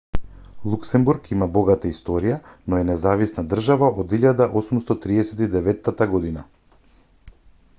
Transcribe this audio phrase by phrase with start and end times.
[0.69, 2.39] луксембург има богата историја
[2.73, 5.91] но е независна држава од 1839
[6.39, 6.47] г